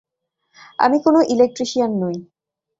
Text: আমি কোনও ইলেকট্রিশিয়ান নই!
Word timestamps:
আমি 0.79 0.97
কোনও 1.05 1.19
ইলেকট্রিশিয়ান 1.33 1.91
নই! 2.01 2.17